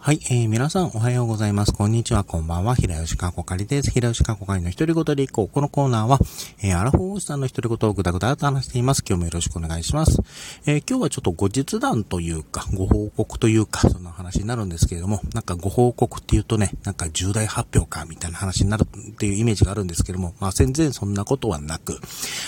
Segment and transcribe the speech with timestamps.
[0.00, 1.72] はい、えー、皆さんおはようございます。
[1.72, 2.76] こんにちは、こんばんは。
[2.76, 3.90] 平吉かこかりです。
[3.90, 5.48] 平吉かこかりの一人言でいこう。
[5.48, 6.20] このコーナーは、
[6.62, 9.02] えー、アラフォーおじさんの一人言をぐだぐだと話しています。
[9.06, 10.22] 今日もよろしくお願いします。
[10.66, 21.98] えー、今日はちょっと後日談というか、ご報告というか、そんな話になるんですけれども、なんかご報告っていうとね、なんか重大発表か、みたいな話になるっていうイメージがあるんですけども、まあ全然そんなことはなく、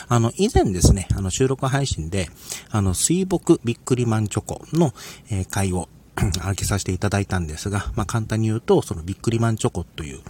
[0.07, 2.31] あの、以前ですね、あの、収録配信で、
[2.71, 4.95] あの、水墨びっくりマンチョコの、
[5.31, 5.89] えー、会を
[6.43, 10.21] 開けさせていただいたんですが、まあ、簡単に言うと、そのビックリマンチョコという、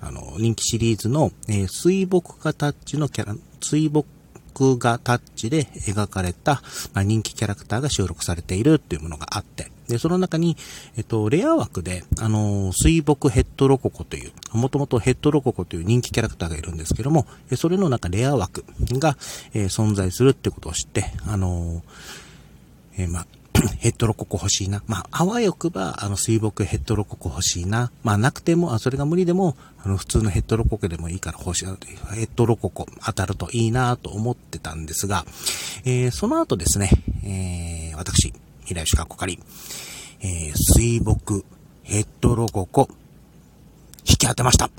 [0.00, 4.06] あの、人気シリーズの、えー、水墨画タッチのキャラ、水墨
[4.78, 10.56] 画タッチで描かれた、まあ、人気キャラクターが収録されているっていうものがあって、で、その中に、
[10.96, 19.16] えっと、レア枠で、あの、水墨ヘッドロココという、もともとヘッドロココという人気キャラクターがいるんですけども、それの中レア枠が、
[19.54, 21.82] えー、存在するってことを知って、あの
[22.98, 23.26] え、まあ、
[23.78, 24.82] ヘッドロココ欲しいな。
[24.86, 27.90] まあ、あわよくば、あの、水墨ヘッドロココ欲しいな。
[28.02, 31.72] まあ、なくても、あ、それが無理でも、あの、普通のヘッドロココでもいいから欲しい、ヘ
[32.24, 35.24] ッドロココ当たるといいなと思ってたんですが、
[35.84, 36.90] えー、その後ですね、
[37.24, 38.32] えー、私、
[38.64, 39.38] 平吉かこかり、
[40.20, 41.44] えー、水墨
[41.82, 42.88] ヘッドロココ、
[44.08, 44.70] 引き当てました。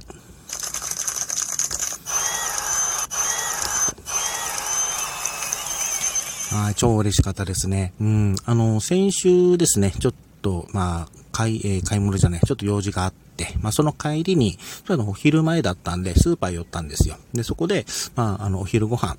[6.51, 7.93] はい、超嬉しかったですね。
[8.01, 17.17] うん、あの、先週ですね、ちょっと、まあ、買い、えー、買い物じゃない、ちょっと用事があって、まあ、その帰りに、ちょっとお昼前だったんで、スーパー寄ったんですよ。
[17.35, 19.15] で、そこで、まあ、あの、お昼ご飯、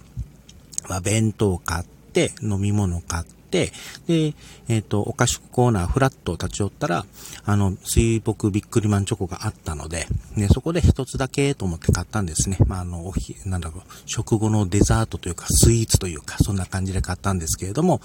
[0.88, 3.72] まあ、弁当買って、飲み物買って、、で、
[4.08, 7.04] えっ、ー、と、お菓子コーナーフラットを立ち寄ったら、
[7.44, 12.58] あの、水墨ビックリマンチョコがあったので、ね、そこで一つだけと思って買ったんですね。
[12.66, 18.00] まあ、あの、おひ、なんだろう、食後のデザートというか、スイーツというか、そんな感じで買ったんですけれども、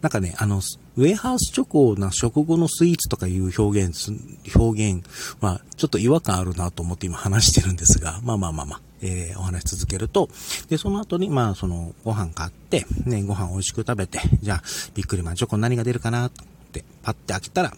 [0.00, 0.62] なんかね、あの、
[0.96, 4.10] ウェハースチョコな食後のスイーツとかいう表現、
[4.54, 5.04] 表現
[5.40, 10.28] はちょっと違和感あるなと思って今話してるんですが、まあまあまあまあ、えー、お話し続けると、
[10.68, 14.62] で、その後に、まあ、その、ご飯買って、ね、ご飯美味しく食べて、じゃあ、
[14.94, 16.32] びっくりマンチョコ何が出るかなっ
[16.72, 17.74] て、パッて開けたら、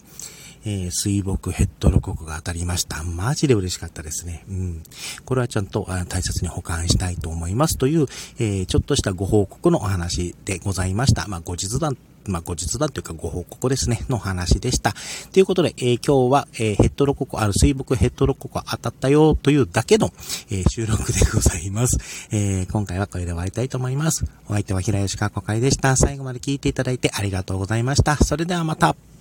[0.65, 3.03] えー、水墨ヘッドロココが当たりました。
[3.03, 4.43] マジで嬉しかったですね。
[4.49, 4.83] うん。
[5.23, 8.07] これはちゃんと大切に保管したいと思いますという、
[8.39, 11.27] えー、ちょっとしたご報告のお話でございました。
[11.27, 11.95] まあ、後日談
[12.27, 14.93] まあ、後日談というかご報告ですね、の話でした。
[15.31, 20.11] ということで、えー、今日は、えー、ヘッドロココ、ある水墨ヘッドロココ当たったよというだけの、
[20.49, 21.97] えー、収録でございます。
[22.31, 24.25] えー、今回はこれで終わりたいと思います。
[24.47, 25.95] お相手は平吉川子会でした。
[25.95, 28.15] 最後まで聞いていただいてありがとうございました。
[28.17, 29.14] それではまた。